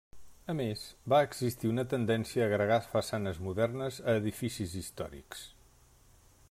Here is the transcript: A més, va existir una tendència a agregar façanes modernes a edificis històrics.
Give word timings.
A 0.51 0.53
més, 0.59 0.85
va 1.13 1.19
existir 1.25 1.71
una 1.73 1.85
tendència 1.91 2.43
a 2.45 2.47
agregar 2.51 2.79
façanes 2.95 3.41
modernes 3.49 3.99
a 4.07 4.19
edificis 4.23 4.77
històrics. 4.83 5.45